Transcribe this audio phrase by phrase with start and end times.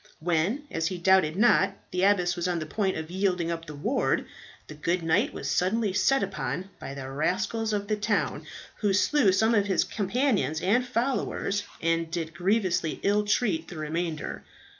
[0.19, 3.75] When, as he doubted not, the abbess was on the point of yielding up the
[3.75, 4.25] ward,
[4.65, 9.31] the good knight was suddenly set upon by the rascals of the town, who slew
[9.31, 14.43] some of his companions and followers, and did grievously ill treat the remainder.